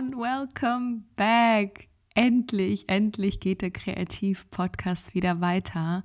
[0.00, 1.88] Und welcome back.
[2.14, 6.04] Endlich, endlich geht der Kreativ-Podcast wieder weiter.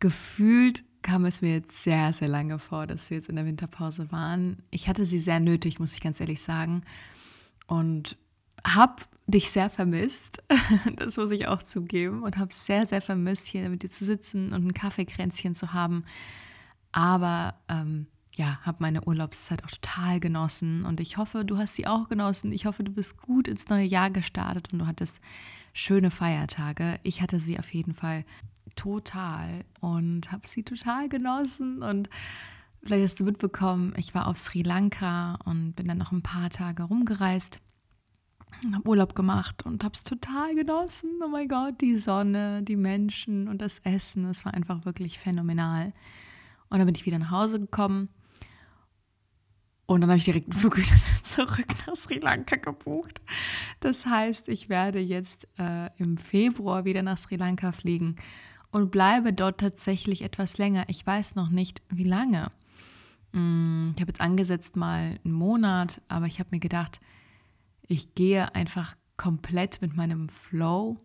[0.00, 4.10] Gefühlt kam es mir jetzt sehr, sehr lange vor, dass wir jetzt in der Winterpause
[4.10, 4.64] waren.
[4.72, 6.82] Ich hatte sie sehr nötig, muss ich ganz ehrlich sagen.
[7.68, 8.18] Und
[8.66, 10.42] habe dich sehr vermisst,
[10.96, 14.52] das muss ich auch zugeben, und habe sehr, sehr vermisst, hier mit dir zu sitzen
[14.52, 16.04] und ein Kaffeekränzchen zu haben.
[16.90, 21.86] Aber ähm, ja, habe meine Urlaubszeit auch total genossen und ich hoffe, du hast sie
[21.86, 22.50] auch genossen.
[22.50, 25.20] Ich hoffe, du bist gut ins neue Jahr gestartet und du hattest
[25.72, 26.98] schöne Feiertage.
[27.02, 28.24] Ich hatte sie auf jeden Fall
[28.74, 32.08] total und habe sie total genossen und
[32.82, 36.50] vielleicht hast du mitbekommen, ich war auf Sri Lanka und bin dann noch ein paar
[36.50, 37.60] Tage rumgereist
[38.64, 41.10] und habe Urlaub gemacht und habe es total genossen.
[41.24, 45.92] Oh mein Gott, die Sonne, die Menschen und das Essen, es war einfach wirklich phänomenal.
[46.68, 48.08] Und dann bin ich wieder nach Hause gekommen
[49.86, 53.20] und dann habe ich direkt einen Flug wieder zurück nach Sri Lanka gebucht.
[53.80, 58.16] Das heißt, ich werde jetzt äh, im Februar wieder nach Sri Lanka fliegen
[58.70, 60.84] und bleibe dort tatsächlich etwas länger.
[60.88, 62.50] Ich weiß noch nicht, wie lange.
[63.32, 67.00] Mm, ich habe jetzt angesetzt mal einen Monat, aber ich habe mir gedacht,
[67.86, 70.98] ich gehe einfach komplett mit meinem Flow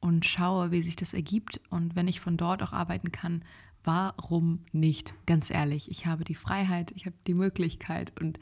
[0.00, 1.60] und schaue, wie sich das ergibt.
[1.70, 3.42] Und wenn ich von dort auch arbeiten kann,
[3.88, 5.14] warum nicht?
[5.24, 8.38] Ganz ehrlich, ich habe die Freiheit, ich habe die Möglichkeit und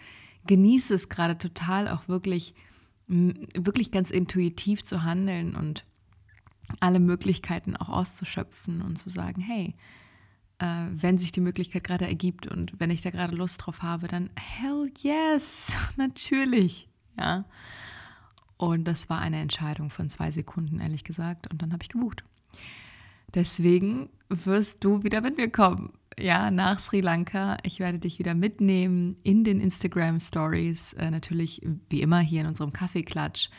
[0.49, 2.57] genieße es gerade total auch wirklich,
[3.07, 5.85] wirklich ganz intuitiv zu handeln und
[6.81, 9.77] alle Möglichkeiten auch auszuschöpfen und zu sagen, hey,
[10.59, 14.09] äh, wenn sich die Möglichkeit gerade ergibt und wenn ich da gerade Lust drauf habe,
[14.09, 17.45] dann hell yes, natürlich, ja.
[18.57, 22.25] Und das war eine Entscheidung von zwei Sekunden, ehrlich gesagt, und dann habe ich gebucht.
[23.35, 25.93] Deswegen wirst du wieder mit mir kommen.
[26.19, 27.59] Ja, nach Sri Lanka.
[27.63, 30.95] Ich werde dich wieder mitnehmen in den Instagram Stories.
[30.95, 31.61] Äh, natürlich
[31.91, 33.51] wie immer hier in unserem Kaffeeklatsch.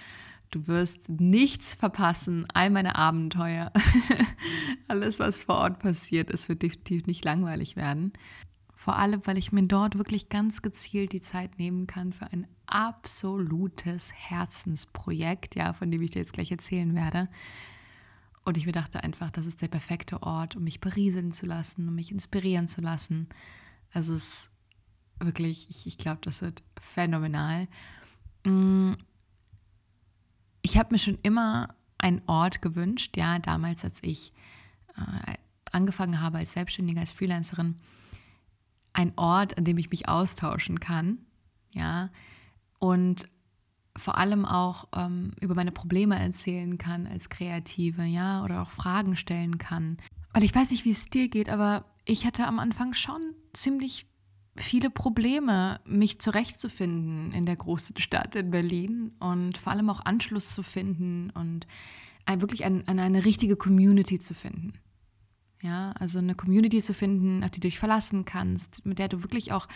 [0.49, 3.71] Du wirst nichts verpassen, all meine Abenteuer,
[4.87, 8.13] alles, was vor Ort passiert, es wird definitiv nicht langweilig werden.
[8.73, 12.47] Vor allem, weil ich mir dort wirklich ganz gezielt die Zeit nehmen kann für ein
[12.65, 17.27] absolutes Herzensprojekt, ja, von dem ich dir jetzt gleich erzählen werde.
[18.47, 21.85] Und ich mir dachte einfach, das ist der perfekte Ort, um mich berieseln zu lassen,
[21.85, 23.27] um mich inspirieren zu lassen.
[23.91, 24.51] Also es ist
[25.19, 27.67] wirklich, ich, ich glaube, das wird phänomenal.
[28.45, 28.93] Mm,
[30.61, 34.31] ich habe mir schon immer einen Ort gewünscht, ja, damals, als ich
[34.95, 35.33] äh,
[35.73, 37.75] angefangen habe als Selbstständige, als Freelancerin,
[38.93, 41.17] ein Ort, an dem ich mich austauschen kann,
[41.73, 42.11] ja,
[42.79, 43.27] und
[43.97, 49.15] vor allem auch ähm, über meine Probleme erzählen kann als Kreative, ja, oder auch Fragen
[49.15, 49.97] stellen kann.
[50.33, 53.21] Weil ich weiß nicht, wie es dir geht, aber ich hatte am Anfang schon
[53.53, 54.05] ziemlich
[54.55, 60.51] viele Probleme, mich zurechtzufinden in der großen Stadt in Berlin und vor allem auch Anschluss
[60.51, 61.67] zu finden und
[62.39, 64.73] wirklich an, an eine richtige Community zu finden.
[65.61, 69.23] Ja, also eine Community zu finden, auf die du dich verlassen kannst, mit der du
[69.23, 69.67] wirklich auch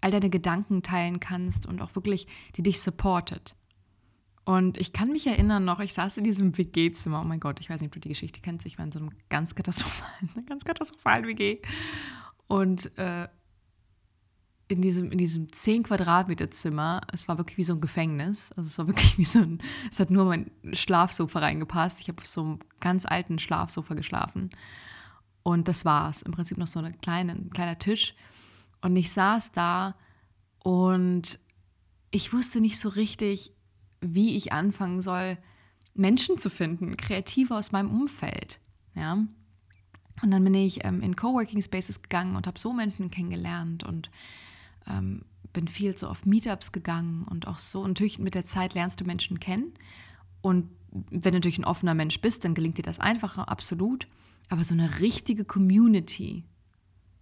[0.00, 2.26] all deine Gedanken teilen kannst und auch wirklich,
[2.56, 3.54] die dich supportet.
[4.48, 7.20] Und ich kann mich erinnern noch, ich saß in diesem WG-Zimmer.
[7.20, 8.64] Oh mein Gott, ich weiß nicht, ob du die Geschichte kennst.
[8.64, 11.58] Ich war in so einem ganz katastrophalen, ganz katastrophalen WG.
[12.46, 13.28] Und äh,
[14.68, 18.50] in diesem, in diesem 10 Quadratmeter Zimmer, es war wirklich wie so ein Gefängnis.
[18.52, 19.58] Also es war wirklich wie so ein,
[19.90, 22.00] es hat nur mein Schlafsofa reingepasst.
[22.00, 24.48] Ich habe auf so einem ganz alten Schlafsofa geschlafen.
[25.42, 26.22] Und das war's.
[26.22, 28.14] Im Prinzip noch so eine kleine, ein kleiner Tisch.
[28.80, 29.94] Und ich saß da
[30.60, 31.38] und
[32.10, 33.52] ich wusste nicht so richtig,
[34.00, 35.38] wie ich anfangen soll,
[35.94, 38.60] Menschen zu finden, Kreative aus meinem Umfeld.
[38.94, 39.14] Ja.
[40.22, 44.10] Und dann bin ich ähm, in Coworking Spaces gegangen und habe so Menschen kennengelernt und
[44.88, 45.22] ähm,
[45.52, 47.80] bin viel so auf Meetups gegangen und auch so.
[47.80, 49.72] Und natürlich mit der Zeit lernst du Menschen kennen.
[50.40, 54.06] Und wenn du natürlich ein offener Mensch bist, dann gelingt dir das einfacher, absolut.
[54.48, 56.44] Aber so eine richtige Community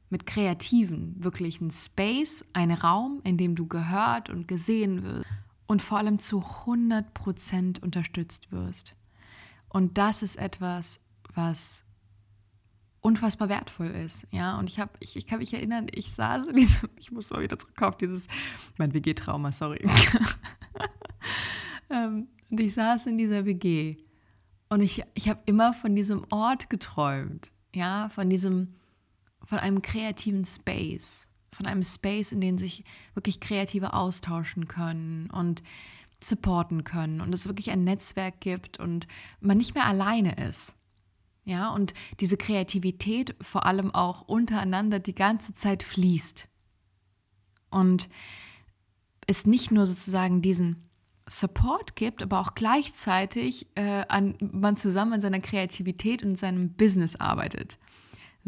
[0.08, 5.26] mit Kreativen, wirklich ein Space, ein Raum, in dem du gehört und gesehen wirst
[5.66, 8.94] und vor allem zu 100% unterstützt wirst.
[9.68, 11.00] Und das ist etwas,
[11.34, 11.84] was
[13.00, 14.58] unfassbar wertvoll ist, ja.
[14.58, 17.42] Und ich habe, ich, ich kann mich erinnern, ich saß in diesem, ich muss mal
[17.42, 18.26] wieder zurück auf dieses,
[18.78, 19.80] mein WG-Trauma, sorry.
[21.90, 23.96] ähm, und ich saß in dieser WG
[24.68, 28.74] und ich, ich habe immer von diesem Ort geträumt, ja, von diesem,
[29.44, 35.62] von einem kreativen Space, von einem Space, in dem sich wirklich Kreative austauschen können und
[36.22, 39.06] supporten können und es wirklich ein Netzwerk gibt und
[39.40, 40.74] man nicht mehr alleine ist.
[41.44, 46.48] Ja, und diese Kreativität vor allem auch untereinander die ganze Zeit fließt.
[47.70, 48.08] Und
[49.28, 50.88] es nicht nur sozusagen diesen
[51.28, 57.16] Support gibt, aber auch gleichzeitig äh, an, man zusammen an seiner Kreativität und seinem Business
[57.16, 57.78] arbeitet.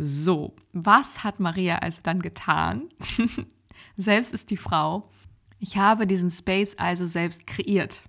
[0.00, 2.88] So, was hat Maria also dann getan?
[3.96, 5.10] selbst ist die Frau.
[5.58, 8.02] Ich habe diesen Space also selbst kreiert.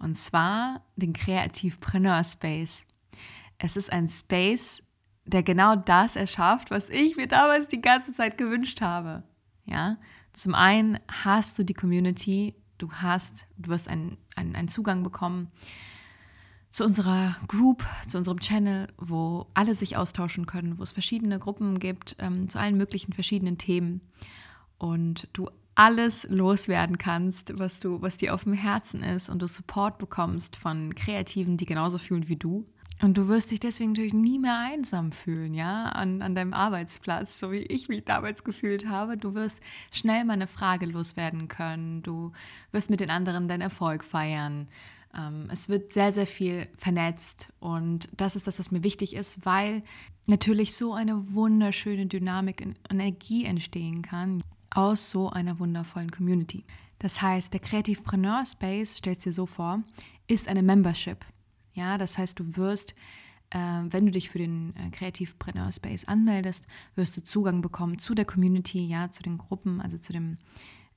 [0.00, 2.84] Und zwar den Kreativpreneur Space.
[3.58, 4.82] Es ist ein Space,
[5.24, 9.22] der genau das erschafft, was ich mir damals die ganze Zeit gewünscht habe.
[9.66, 9.98] Ja,
[10.32, 15.52] zum einen hast du die Community, du hast, du wirst einen, einen, einen Zugang bekommen
[16.70, 21.78] zu unserer Group, zu unserem Channel, wo alle sich austauschen können, wo es verschiedene Gruppen
[21.78, 24.00] gibt ähm, zu allen möglichen verschiedenen Themen
[24.78, 29.46] und du alles loswerden kannst, was du, was dir auf dem Herzen ist und du
[29.46, 32.66] Support bekommst von Kreativen, die genauso fühlen wie du.
[33.00, 37.38] Und du wirst dich deswegen natürlich nie mehr einsam fühlen, ja, an, an deinem Arbeitsplatz,
[37.38, 39.16] so wie ich mich damals gefühlt habe.
[39.16, 39.60] Du wirst
[39.92, 42.02] schnell mal eine Frage loswerden können.
[42.02, 42.32] Du
[42.72, 44.66] wirst mit den anderen deinen Erfolg feiern.
[45.16, 49.44] Ähm, es wird sehr, sehr viel vernetzt und das ist das, was mir wichtig ist,
[49.44, 49.82] weil
[50.26, 56.64] natürlich so eine wunderschöne Dynamik und Energie entstehen kann aus so einer wundervollen Community.
[56.98, 59.82] Das heißt, der Kreativpreneur Space, stellt dir so vor,
[60.26, 61.24] ist eine Membership.
[61.72, 62.94] Ja, das heißt, du wirst,
[63.50, 66.66] äh, wenn du dich für den äh, Kreativpreneur Space anmeldest,
[66.96, 70.38] wirst du Zugang bekommen zu der Community, ja, zu den Gruppen, also zu dem,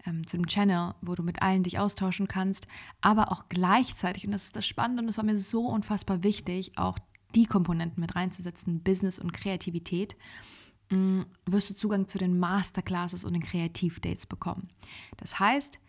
[0.06, 2.68] ähm, zu dem Channel, wo du mit allen dich austauschen kannst,
[3.02, 6.78] aber auch gleichzeitig, und das ist das Spannende und das war mir so unfassbar wichtig,
[6.78, 6.98] auch
[7.36, 10.16] die Komponenten mit reinzusetzen, Business und Kreativität,
[10.90, 14.70] mh, mm, wirst du Zugang zu den Masterclasses und den Kreativdates bekommen.
[15.18, 15.80] Das heißt,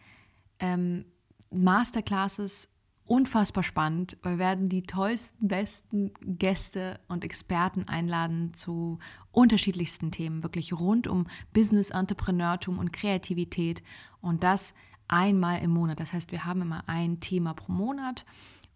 [0.61, 1.05] ähm,
[1.51, 2.69] Masterclasses
[3.13, 4.17] unfassbar spannend.
[4.23, 9.01] Wir werden die tollsten, besten Gäste und Experten einladen zu
[9.33, 13.83] unterschiedlichsten Themen, wirklich rund um Business, Entrepreneurtum und Kreativität.
[14.23, 14.73] Und das
[15.09, 16.01] einmal im Monat.
[16.01, 18.25] Das heißt, wir haben immer ein Thema pro Monat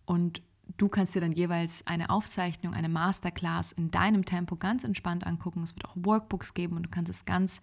[0.05, 0.43] und
[0.77, 5.63] du kannst dir dann jeweils eine Aufzeichnung, eine Masterclass in deinem Tempo ganz entspannt angucken.
[5.63, 7.63] Es wird auch Workbooks geben und du kannst es ganz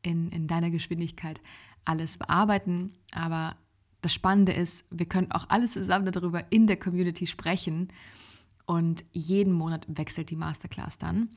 [0.00, 1.42] in, in deiner Geschwindigkeit
[1.84, 2.94] alles bearbeiten.
[3.12, 3.56] Aber
[4.06, 7.88] das Spannende ist, wir können auch alle zusammen darüber in der Community sprechen
[8.64, 11.28] und jeden Monat wechselt die Masterclass dann.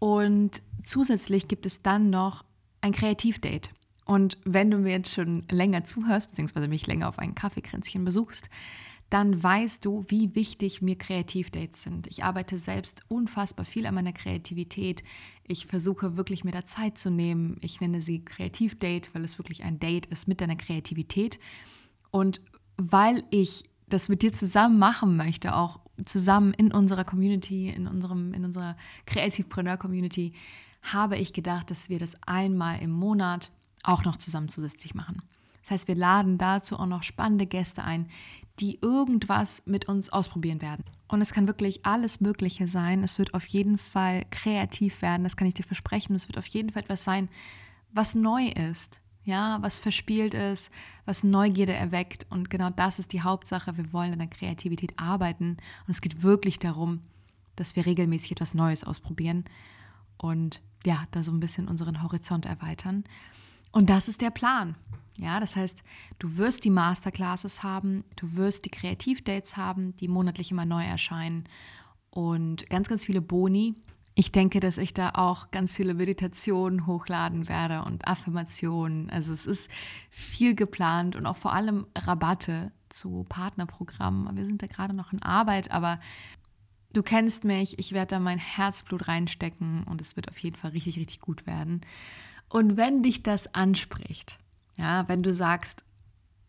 [0.00, 2.44] Und zusätzlich gibt es dann noch
[2.80, 3.70] ein Kreativdate.
[4.06, 8.50] Und wenn du mir jetzt schon länger zuhörst, beziehungsweise mich länger auf ein Kaffeekränzchen besuchst,
[9.10, 12.06] dann weißt du, wie wichtig mir Kreativdates sind.
[12.08, 15.02] Ich arbeite selbst unfassbar viel an meiner Kreativität.
[15.44, 17.56] Ich versuche wirklich mir da Zeit zu nehmen.
[17.62, 21.40] Ich nenne sie Kreativdate, weil es wirklich ein Date ist mit deiner Kreativität.
[22.10, 22.42] Und
[22.76, 28.34] weil ich das mit dir zusammen machen möchte, auch zusammen in unserer Community, in, unserem,
[28.34, 30.34] in unserer Kreativpreneur-Community,
[30.82, 33.50] habe ich gedacht, dass wir das einmal im Monat
[33.82, 35.22] auch noch zusammen zusätzlich machen.
[35.62, 38.08] Das heißt, wir laden dazu auch noch spannende Gäste ein,
[38.60, 40.84] die irgendwas mit uns ausprobieren werden.
[41.08, 43.02] Und es kann wirklich alles Mögliche sein.
[43.02, 46.14] Es wird auf jeden Fall kreativ werden, das kann ich dir versprechen.
[46.14, 47.28] Es wird auf jeden Fall etwas sein,
[47.92, 50.70] was neu ist, ja, was verspielt ist,
[51.04, 52.26] was Neugierde erweckt.
[52.30, 53.76] Und genau das ist die Hauptsache.
[53.76, 55.56] Wir wollen an der Kreativität arbeiten.
[55.86, 57.00] Und es geht wirklich darum,
[57.56, 59.44] dass wir regelmäßig etwas Neues ausprobieren
[60.16, 63.04] und ja, da so ein bisschen unseren Horizont erweitern.
[63.72, 64.76] Und das ist der Plan.
[65.18, 65.82] Ja, das heißt,
[66.20, 71.44] du wirst die Masterclasses haben, du wirst die Kreativdates haben, die monatlich immer neu erscheinen
[72.10, 73.74] und ganz, ganz viele Boni.
[74.14, 79.10] Ich denke, dass ich da auch ganz viele Meditationen hochladen werde und Affirmationen.
[79.10, 79.70] Also es ist
[80.08, 84.36] viel geplant und auch vor allem Rabatte zu Partnerprogrammen.
[84.36, 86.00] Wir sind da gerade noch in Arbeit, aber
[86.92, 90.70] du kennst mich, ich werde da mein Herzblut reinstecken und es wird auf jeden Fall
[90.70, 91.82] richtig, richtig gut werden.
[92.48, 94.38] Und wenn dich das anspricht,
[94.76, 95.84] ja, wenn du sagst,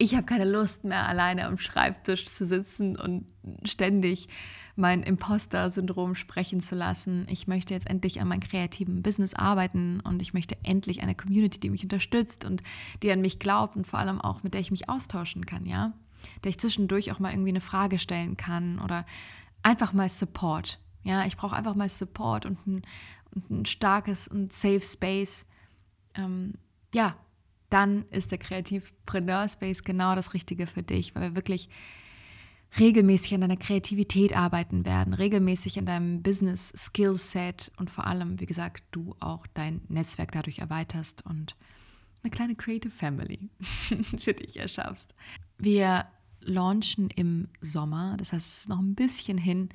[0.02, 3.26] ich habe keine Lust mehr, alleine am Schreibtisch zu sitzen und
[3.66, 4.30] ständig
[4.78, 7.28] mein Imposter-Syndrom sprechen zu lassen.
[7.30, 11.60] Ich möchte jetzt endlich an meinem kreativen Business arbeiten und ich möchte endlich eine Community,
[11.60, 12.62] die mich unterstützt und
[13.04, 15.92] die an mich glaubt und vor allem auch mit der ich mich austauschen kann, ja,
[16.46, 19.06] der ich zwischendurch auch mal irgendwie eine Frage stellen kann oder
[19.64, 20.80] einfach mal Support.
[21.04, 22.82] Ja, ich brauche einfach mal Support und ein,
[23.36, 25.46] und ein starkes und safe Space.
[26.16, 26.54] Ähm,
[26.94, 27.16] ja,
[27.70, 31.70] dann ist der Kreativpreneur Space genau das Richtige für dich, weil wir wirklich
[32.78, 38.46] regelmäßig an deiner Kreativität arbeiten werden, regelmäßig an deinem Business Skillset und vor allem, wie
[38.46, 41.56] gesagt, du auch dein Netzwerk dadurch erweiterst und
[42.22, 43.50] eine kleine Creative Family
[44.20, 45.16] für dich erschaffst.
[45.58, 46.06] Wir
[46.42, 49.70] launchen im Sommer, das heißt, es ist noch ein bisschen hin,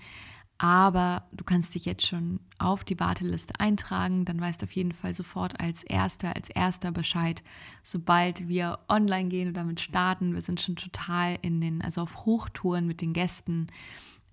[0.58, 4.92] aber du kannst dich jetzt schon auf die Warteliste eintragen, dann weißt du auf jeden
[4.92, 7.42] Fall sofort als Erster, als Erster Bescheid,
[7.82, 10.34] sobald wir online gehen und damit starten.
[10.34, 13.66] Wir sind schon total in den, also auf Hochtouren mit den Gästen.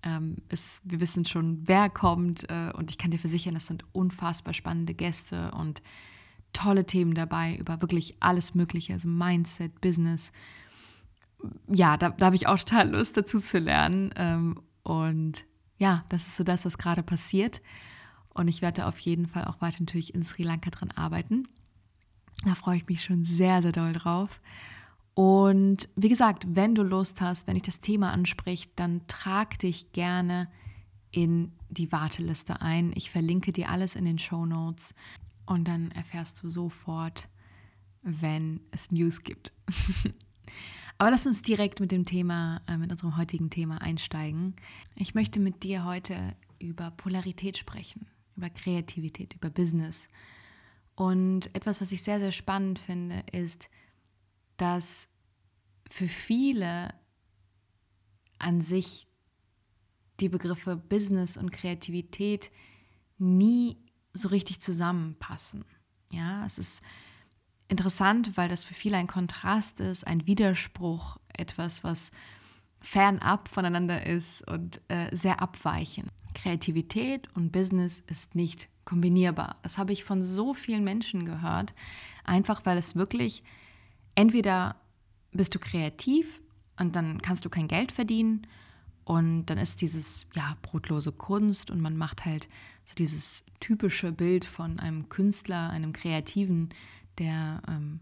[0.04, 3.84] Ähm, es, wir wissen schon, wer kommt äh, und ich kann dir versichern, das sind
[3.92, 5.82] unfassbar spannende Gäste und
[6.52, 10.32] tolle Themen dabei über wirklich alles Mögliche, also Mindset, Business.
[11.66, 15.44] Ja, da, da habe ich auch total Lust dazu zu lernen ähm, und
[15.82, 17.60] ja, das ist so das, was gerade passiert.
[18.28, 21.48] Und ich werde auf jeden Fall auch weiter natürlich in Sri Lanka dran arbeiten.
[22.44, 24.40] Da freue ich mich schon sehr, sehr doll drauf.
[25.14, 29.90] Und wie gesagt, wenn du Lust hast, wenn dich das Thema anspricht, dann trag dich
[29.90, 30.48] gerne
[31.10, 32.92] in die Warteliste ein.
[32.94, 34.94] Ich verlinke dir alles in den Show Notes
[35.46, 37.28] und dann erfährst du sofort,
[38.02, 39.52] wenn es News gibt.
[41.02, 44.54] Aber lass uns direkt mit dem Thema, äh, mit unserem heutigen Thema einsteigen.
[44.94, 48.06] Ich möchte mit dir heute über Polarität sprechen,
[48.36, 50.06] über Kreativität, über Business.
[50.94, 53.68] Und etwas, was ich sehr, sehr spannend finde, ist,
[54.58, 55.08] dass
[55.90, 56.94] für viele
[58.38, 59.08] an sich
[60.20, 62.52] die Begriffe Business und Kreativität
[63.18, 63.76] nie
[64.12, 65.64] so richtig zusammenpassen.
[66.12, 66.80] Ja, es ist
[67.68, 72.10] interessant, weil das für viele ein Kontrast ist, ein Widerspruch, etwas, was
[72.80, 76.10] fernab voneinander ist und äh, sehr abweichend.
[76.34, 79.56] Kreativität und Business ist nicht kombinierbar.
[79.62, 81.74] Das habe ich von so vielen Menschen gehört,
[82.24, 83.42] einfach weil es wirklich
[84.14, 84.76] entweder
[85.32, 86.40] bist du kreativ
[86.78, 88.46] und dann kannst du kein Geld verdienen
[89.04, 92.48] und dann ist dieses ja brotlose Kunst und man macht halt
[92.84, 96.70] so dieses typische Bild von einem Künstler, einem Kreativen,
[97.18, 98.00] der ähm,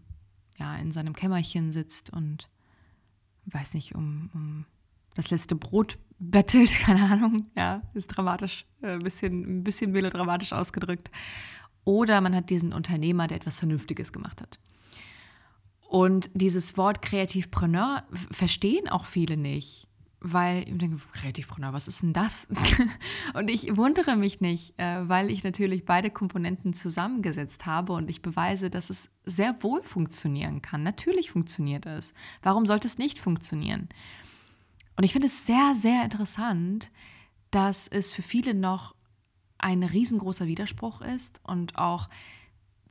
[0.57, 2.49] ja in seinem Kämmerchen sitzt und
[3.45, 4.65] weiß nicht, um, um
[5.15, 10.53] das letzte Brot bettelt, keine Ahnung, ja, ist dramatisch, äh, ein bisschen, ein bisschen melodramatisch
[10.53, 11.11] ausgedrückt.
[11.83, 14.59] Oder man hat diesen Unternehmer, der etwas Vernünftiges gemacht hat.
[15.89, 19.87] Und dieses Wort Kreativpreneur verstehen auch viele nicht
[20.23, 22.47] weil ich denke, Kreativpreneur, was ist denn das?
[23.33, 28.21] und ich wundere mich nicht, äh, weil ich natürlich beide Komponenten zusammengesetzt habe und ich
[28.21, 30.83] beweise, dass es sehr wohl funktionieren kann.
[30.83, 32.13] Natürlich funktioniert es.
[32.43, 33.89] Warum sollte es nicht funktionieren?
[34.95, 36.91] Und ich finde es sehr, sehr interessant,
[37.49, 38.95] dass es für viele noch
[39.57, 42.09] ein riesengroßer Widerspruch ist und auch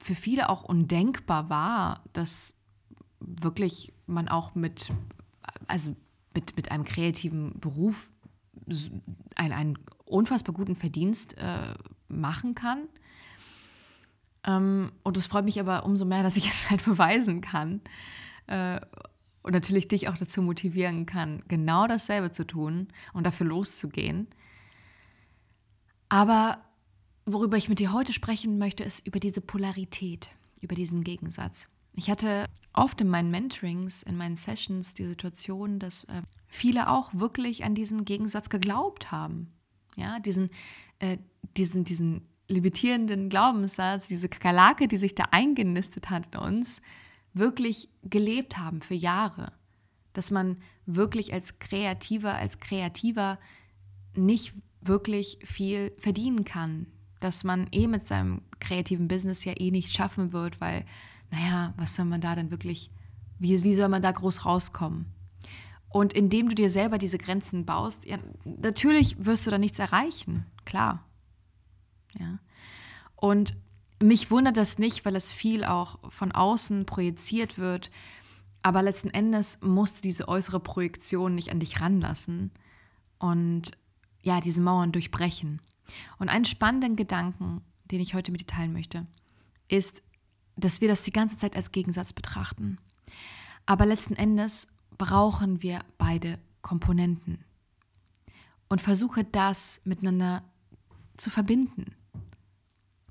[0.02, 2.54] für viele auch undenkbar war, dass
[3.20, 4.92] wirklich man auch mit,
[5.68, 5.94] also
[6.34, 8.10] mit, mit einem kreativen Beruf
[9.34, 11.74] einen, einen unfassbar guten Verdienst äh,
[12.08, 12.88] machen kann.
[14.44, 17.80] Ähm, und es freut mich aber umso mehr, dass ich es halt beweisen kann
[18.46, 18.80] äh,
[19.42, 24.28] und natürlich dich auch dazu motivieren kann, genau dasselbe zu tun und dafür loszugehen.
[26.08, 26.58] Aber
[27.24, 31.68] worüber ich mit dir heute sprechen möchte, ist über diese Polarität, über diesen Gegensatz.
[31.92, 37.12] Ich hatte oft in meinen Mentorings, in meinen Sessions die Situation, dass äh, viele auch
[37.14, 39.52] wirklich an diesen Gegensatz geglaubt haben.
[39.96, 40.50] Ja, diesen,
[40.98, 41.18] äh,
[41.56, 46.80] diesen, diesen limitierenden Glaubenssatz, diese Kakerlake, die sich da eingenistet hat in uns,
[47.32, 49.52] wirklich gelebt haben für Jahre.
[50.12, 50.56] Dass man
[50.86, 53.38] wirklich als Kreativer, als Kreativer
[54.16, 56.86] nicht wirklich viel verdienen kann.
[57.20, 60.84] Dass man eh mit seinem kreativen Business ja eh nicht schaffen wird, weil
[61.30, 62.90] naja, was soll man da denn wirklich,
[63.38, 65.06] wie, wie soll man da groß rauskommen?
[65.88, 70.46] Und indem du dir selber diese Grenzen baust, ja, natürlich wirst du da nichts erreichen,
[70.64, 71.04] klar.
[72.18, 72.38] Ja.
[73.16, 73.56] Und
[74.00, 77.90] mich wundert das nicht, weil es viel auch von außen projiziert wird.
[78.62, 82.50] Aber letzten Endes musst du diese äußere Projektion nicht an dich ranlassen
[83.18, 83.72] und
[84.22, 85.60] ja, diese Mauern durchbrechen.
[86.18, 89.06] Und einen spannenden Gedanken, den ich heute mit dir teilen möchte,
[89.68, 90.02] ist,
[90.64, 92.78] dass wir das die ganze Zeit als Gegensatz betrachten.
[93.66, 97.44] Aber letzten Endes brauchen wir beide Komponenten.
[98.68, 100.44] Und versuche das miteinander
[101.16, 101.96] zu verbinden.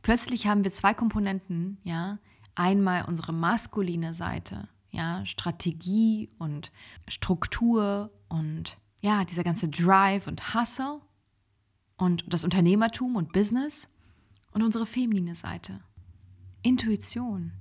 [0.02, 2.20] Plötzlich haben wir zwei Komponenten, ja,
[2.56, 6.72] einmal unsere maskuline Seite, ja, Strategie und
[7.08, 11.02] Struktur und ja, dieser ganze Drive und Hustle
[11.98, 13.90] und das Unternehmertum und Business
[14.52, 15.80] und unsere feminine Seite.
[16.62, 17.54] Intuition,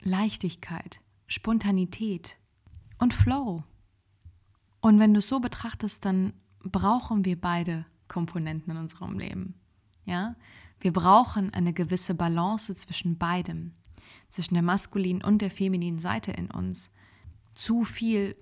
[0.00, 2.36] Leichtigkeit, Spontanität
[2.98, 3.64] und Flow.
[4.80, 9.54] Und wenn du es so betrachtest, dann brauchen wir beide Komponenten in unserem Leben.
[10.04, 10.36] Ja?
[10.80, 13.74] Wir brauchen eine gewisse Balance zwischen beidem,
[14.30, 16.90] zwischen der maskulinen und der femininen Seite in uns.
[17.54, 18.36] Zu viel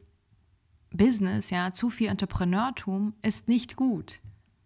[0.90, 4.20] Business, ja, zu viel Entrepreneurtum ist nicht gut.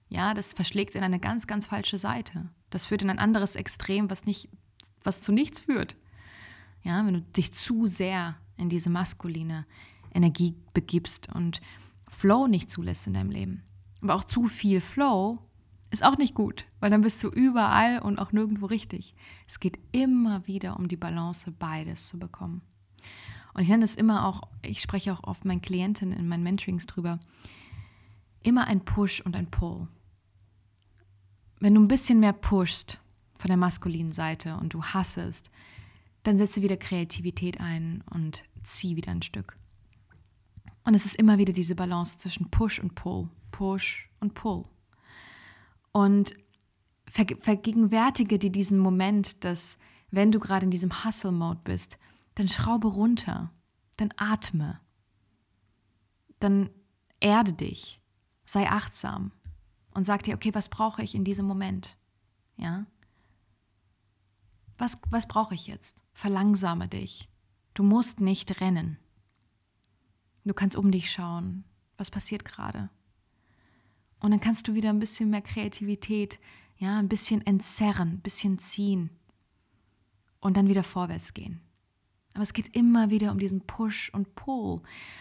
[0.09, 2.51] Ja, das verschlägt in eine ganz, ganz falsche Seite.
[2.71, 4.49] Das führt in ein anderes Extrem, was nicht,
[5.03, 5.97] was zu nichts führt.
[6.83, 9.67] Ja, wenn du dich zu sehr in diese maskuline
[10.15, 11.61] Energie begibst und
[12.09, 13.63] Flow nicht zulässt in deinem Leben.
[14.03, 15.39] Aber auch zu viel Flow
[15.91, 19.15] ist auch nicht gut, weil dann bist du überall und auch nirgendwo richtig.
[19.49, 22.63] Es geht immer wieder um die Balance, beides zu bekommen.
[23.53, 26.87] Und ich nenne es immer auch, ich spreche auch oft meinen Klientinnen in meinen Mentorings
[26.87, 27.19] drüber,
[28.43, 29.89] immer ein Push und ein Pull.
[31.59, 33.00] Wenn du ein bisschen mehr pushst
[33.41, 35.51] von der maskulinen Seite und du hassest,
[36.25, 39.57] dann setze wieder Kreativität ein und zieh wieder ein Stück.
[40.85, 44.67] Und es ist immer wieder diese Balance zwischen Push und Pull, Push und Pull.
[45.93, 46.35] Und
[47.07, 49.79] vergegenwärtige dir diesen Moment, dass
[50.11, 51.99] wenn du gerade in diesem Hustle-Mode bist,
[52.35, 53.51] dann schraube runter,
[53.97, 54.81] dann atme,
[56.41, 56.69] dann
[57.21, 58.01] erde dich,
[58.45, 59.33] sei achtsam
[59.95, 61.97] und sag dir, okay, was brauche ich in diesem Moment?
[62.57, 62.87] Ja?
[64.81, 66.03] Was, was brauche ich jetzt?
[66.15, 67.29] Verlangsame dich.
[67.75, 68.97] Du musst nicht rennen.
[70.47, 71.65] Du kannst um dich schauen.
[71.99, 72.89] Was passiert gerade?
[74.21, 76.41] Und dann kannst du wieder ein bisschen mehr Kreativität,
[76.79, 79.11] ja, ein bisschen entzerren, ein bisschen ziehen
[80.41, 81.61] und dann wieder vorwärts gehen.
[82.33, 84.81] Aber es geht immer wieder um diesen Push und Pull.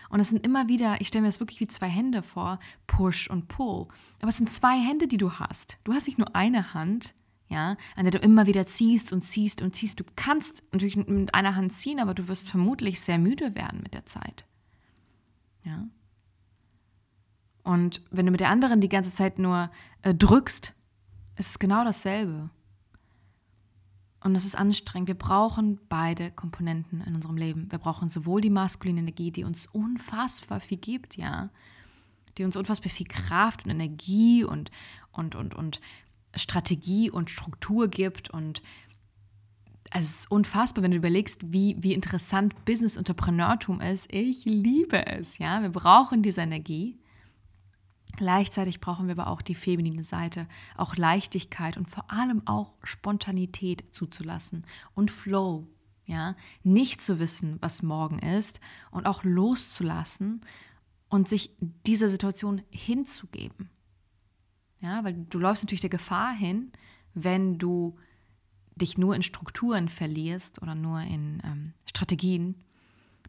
[0.10, 3.30] Und es sind immer wieder, ich stelle mir das wirklich wie zwei Hände vor, Push
[3.30, 3.90] und Pull.
[4.20, 5.80] Aber es sind zwei Hände, die du hast.
[5.84, 7.14] Du hast nicht nur eine Hand,
[7.50, 10.00] ja, an der du immer wieder ziehst und ziehst und ziehst.
[10.00, 13.94] Du kannst natürlich mit einer Hand ziehen, aber du wirst vermutlich sehr müde werden mit
[13.94, 14.46] der Zeit.
[15.64, 15.88] Ja.
[17.64, 19.72] Und wenn du mit der anderen die ganze Zeit nur
[20.04, 20.74] äh, drückst,
[21.36, 22.50] ist es genau dasselbe.
[24.22, 25.08] Und das ist anstrengend.
[25.08, 27.72] Wir brauchen beide Komponenten in unserem Leben.
[27.72, 31.50] Wir brauchen sowohl die maskuline Energie, die uns unfassbar viel gibt, ja,
[32.38, 34.72] die uns unfassbar viel Kraft und Energie und,
[35.12, 35.80] und, und, und
[36.36, 38.30] Strategie und Struktur gibt.
[38.30, 38.62] Und
[39.92, 44.08] also es ist unfassbar, wenn du überlegst, wie, wie interessant Business-Entrepreneurtum ist.
[44.12, 45.62] Ich liebe es, ja.
[45.62, 47.00] Wir brauchen diese Energie.
[48.16, 53.84] Gleichzeitig brauchen wir aber auch die feminine Seite, auch Leichtigkeit und vor allem auch Spontanität
[53.96, 55.68] zuzulassen und Flow,
[56.06, 58.60] ja, nicht zu wissen, was morgen ist
[58.92, 60.42] und auch loszulassen
[61.08, 63.70] und sich dieser Situation hinzugeben.
[64.82, 66.72] Ja, weil du läufst natürlich der Gefahr hin,
[67.14, 67.98] wenn du
[68.76, 72.64] dich nur in Strukturen verlierst oder nur in ähm, Strategien,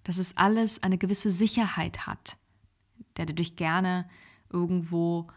[0.04, 2.36] dass es alles eine gewisse Sicherheit hat,
[3.16, 4.08] der du dich gerne
[4.48, 5.28] irgendwo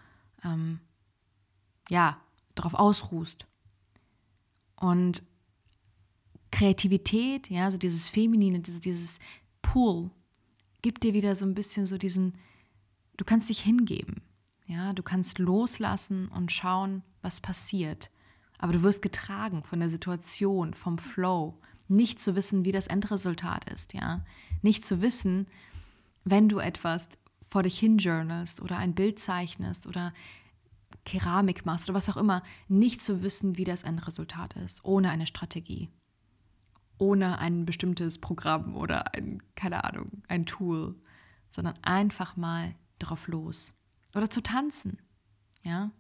[0.44, 0.80] ähm,
[1.90, 2.22] ja,
[2.56, 3.48] darauf ausruhst.
[4.76, 5.24] Und
[6.52, 9.20] Kreativität, ja, so dieses Feminine, dieses, dieses
[9.62, 10.12] Pull,
[10.82, 12.38] gibt dir wieder so ein bisschen so diesen,
[13.18, 14.22] du kannst dich hingeben.
[14.74, 18.10] Ja, du kannst loslassen und schauen, was passiert.
[18.58, 21.60] Aber du wirst getragen von der Situation, vom Flow.
[21.88, 24.26] Nicht zu wissen, wie das Endresultat ist, ja.
[24.64, 25.46] Nicht zu wissen,
[26.24, 27.10] wenn du etwas
[27.48, 30.12] vor dich hin journalst oder ein Bild zeichnest oder
[31.06, 35.28] Keramik machst oder was auch immer, nicht zu wissen, wie das Endresultat ist, ohne eine
[35.28, 35.92] Strategie,
[36.98, 40.96] ohne ein bestimmtes Programm oder ein, keine Ahnung, ein Tool,
[41.52, 43.72] sondern einfach mal drauf los.
[44.14, 45.02] Oder zu tanzen,
[45.64, 45.92] ja?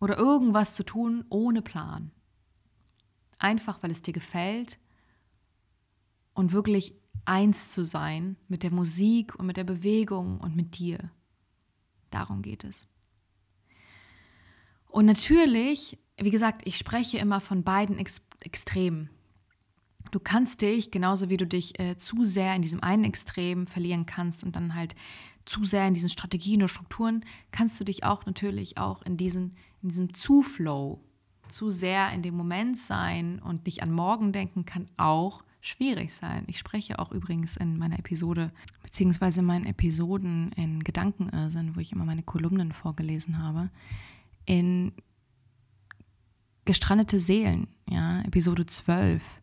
[0.00, 2.10] Oder irgendwas zu tun ohne Plan.
[3.38, 4.78] Einfach, weil es dir gefällt
[6.34, 6.94] und wirklich
[7.24, 11.10] eins zu sein mit der Musik und mit der Bewegung und mit dir.
[12.10, 12.86] Darum geht es.
[14.88, 19.08] Und natürlich, wie gesagt, ich spreche immer von beiden Ex Extremen.
[20.10, 24.04] Du kannst dich, genauso wie du dich äh, zu sehr in diesem einen Extrem verlieren
[24.04, 24.94] kannst und dann halt
[25.44, 29.56] zu sehr in diesen Strategien und Strukturen, kannst du dich auch natürlich auch in, diesen,
[29.82, 31.00] in diesem Zuflow,
[31.48, 36.44] zu sehr in dem Moment sein und nicht an morgen denken, kann auch schwierig sein.
[36.48, 38.50] Ich spreche auch übrigens in meiner Episode,
[38.82, 43.70] beziehungsweise in meinen Episoden in Gedankenirrsinn, wo ich immer meine Kolumnen vorgelesen habe,
[44.44, 44.92] in
[46.64, 49.40] gestrandete Seelen, ja, Episode 12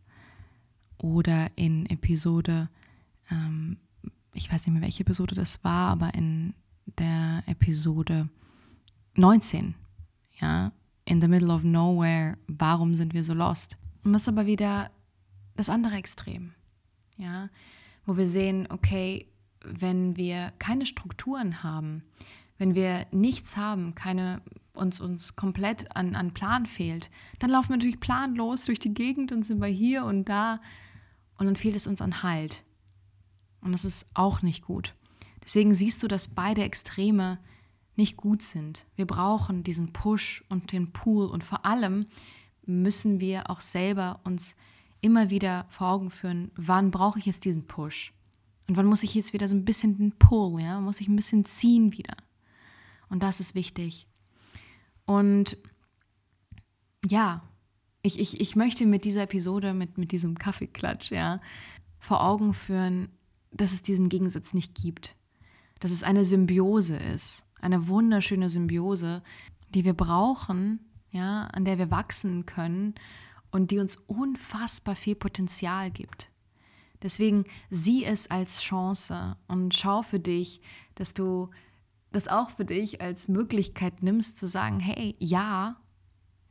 [0.98, 2.68] oder in Episode,
[3.30, 3.78] ähm,
[4.34, 6.54] ich weiß nicht mehr, welche Episode das war, aber in
[6.98, 8.28] der Episode
[9.16, 9.74] 19,
[10.40, 10.72] ja,
[11.04, 13.76] in the middle of nowhere, warum sind wir so lost?
[14.04, 14.90] Und das ist aber wieder
[15.56, 16.52] das andere Extrem,
[17.16, 17.48] ja,
[18.06, 19.26] wo wir sehen, okay,
[19.64, 22.02] wenn wir keine Strukturen haben,
[22.58, 24.42] wenn wir nichts haben, keine,
[24.74, 29.32] uns, uns komplett an, an Plan fehlt, dann laufen wir natürlich planlos durch die Gegend
[29.32, 30.60] und sind wir hier und da
[31.38, 32.62] und dann fehlt es uns an Halt.
[33.60, 34.94] Und das ist auch nicht gut.
[35.42, 37.38] Deswegen siehst du, dass beide Extreme
[37.96, 38.86] nicht gut sind.
[38.96, 42.06] Wir brauchen diesen Push und den Pool und vor allem
[42.64, 44.56] müssen wir auch selber uns
[45.00, 48.12] immer wieder vor Augen führen, wann brauche ich jetzt diesen Push?
[48.68, 51.16] Und wann muss ich jetzt wieder so ein bisschen den Pull, ja, muss ich ein
[51.16, 52.16] bisschen ziehen wieder.
[53.08, 54.06] Und das ist wichtig.
[55.06, 55.56] Und
[57.04, 57.42] ja,
[58.02, 61.40] ich, ich, ich möchte mit dieser Episode, mit, mit diesem Kaffeeklatsch, ja,
[61.98, 63.08] vor Augen führen,
[63.50, 65.16] dass es diesen Gegensatz nicht gibt.
[65.80, 67.44] Dass es eine Symbiose ist.
[67.60, 69.22] Eine wunderschöne Symbiose,
[69.74, 72.94] die wir brauchen, ja, an der wir wachsen können
[73.50, 76.28] und die uns unfassbar viel Potenzial gibt.
[77.02, 80.60] Deswegen sieh es als Chance und schau für dich,
[80.94, 81.50] dass du
[82.12, 85.80] das auch für dich als Möglichkeit nimmst zu sagen, hey, ja,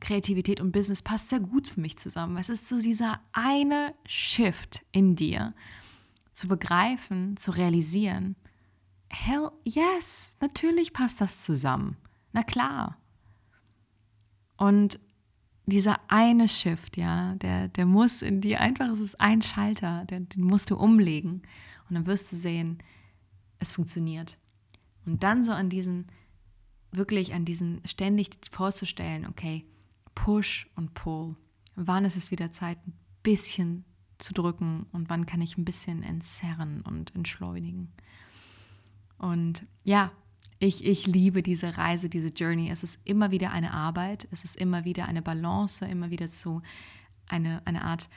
[0.00, 2.38] Kreativität und Business passt sehr gut für mich zusammen.
[2.38, 5.54] Es ist so dieser eine Shift in dir,
[6.40, 8.34] zu begreifen, zu realisieren,
[9.10, 11.98] hell yes, natürlich passt das zusammen.
[12.32, 12.96] Na klar.
[14.56, 14.98] Und
[15.66, 20.30] dieser eine Shift, ja, der, der muss in dir einfach, es ist ein Schalter, den,
[20.30, 21.42] den musst du umlegen.
[21.88, 22.78] Und dann wirst du sehen,
[23.58, 24.38] es funktioniert.
[25.04, 26.06] Und dann so an diesen,
[26.90, 29.66] wirklich an diesen ständig vorzustellen, okay,
[30.14, 31.36] Push und Pull.
[31.76, 33.84] Wann ist es wieder Zeit, ein bisschen
[34.20, 37.92] zu drücken und wann kann ich ein bisschen entzerren und entschleunigen.
[39.18, 40.12] Und ja,
[40.58, 42.70] ich, ich liebe diese Reise, diese Journey.
[42.70, 46.62] Es ist immer wieder eine Arbeit, es ist immer wieder eine Balance, immer wieder zu
[47.26, 48.10] eine, eine Art,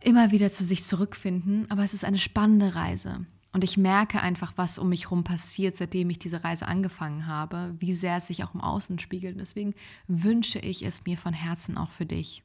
[0.00, 1.70] immer wieder zu sich zurückfinden.
[1.70, 3.26] Aber es ist eine spannende Reise.
[3.52, 7.74] Und ich merke einfach, was um mich herum passiert, seitdem ich diese Reise angefangen habe,
[7.78, 9.34] wie sehr es sich auch im Außen spiegelt.
[9.34, 9.74] Und deswegen
[10.08, 12.42] wünsche ich es mir von Herzen auch für dich.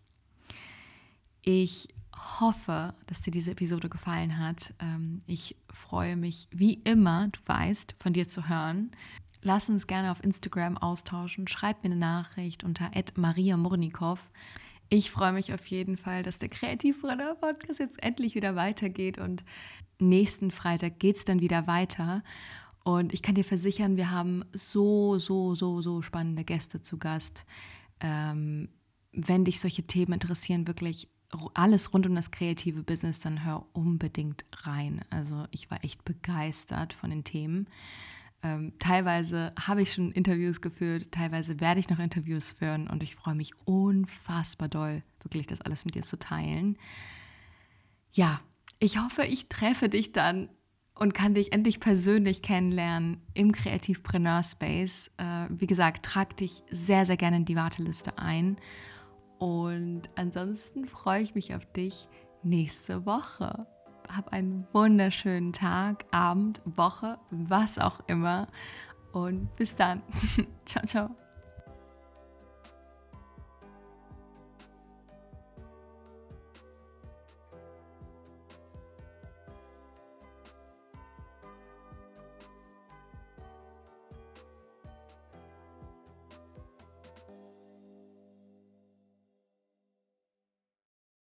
[1.41, 1.89] Ich
[2.39, 4.73] hoffe, dass dir diese Episode gefallen hat.
[4.79, 8.91] Ähm, ich freue mich wie immer, du weißt, von dir zu hören.
[9.41, 11.47] Lass uns gerne auf Instagram austauschen.
[11.47, 14.19] Schreib mir eine Nachricht unter Maria Murnikow.
[14.89, 19.43] Ich freue mich auf jeden Fall, dass der Kreativbrenner Podcast jetzt endlich wieder weitergeht und
[19.99, 22.23] nächsten Freitag geht es dann wieder weiter.
[22.83, 27.45] Und ich kann dir versichern, wir haben so, so, so, so spannende Gäste zu Gast.
[27.99, 28.69] Ähm,
[29.11, 31.07] wenn dich solche Themen interessieren, wirklich
[31.53, 35.01] alles rund um das kreative Business, dann hör unbedingt rein.
[35.09, 37.67] Also ich war echt begeistert von den Themen.
[38.41, 43.15] Ähm, teilweise habe ich schon Interviews geführt, teilweise werde ich noch Interviews führen und ich
[43.15, 46.77] freue mich unfassbar doll, wirklich das alles mit dir zu teilen.
[48.13, 48.39] Ja,
[48.79, 50.47] ich hoffe, ich treffe dich dann
[50.95, 55.11] und kann dich endlich persönlich kennenlernen im Kreativpreneur Space.
[55.17, 58.57] Äh, wie gesagt, trag dich sehr, sehr gerne in die Warteliste ein.
[59.39, 62.07] Und ansonsten freue ich mich auf dich
[62.43, 63.65] nächste Woche.
[64.07, 68.47] Hab einen wunderschönen Tag, Abend, Woche, was auch immer.
[69.13, 70.03] Und bis dann.
[70.65, 71.28] ciao, ciao.